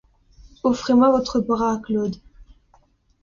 Offrez-moi 0.63 1.11
votre 1.11 1.39
bras, 1.39 1.79
Claude. 1.85 2.15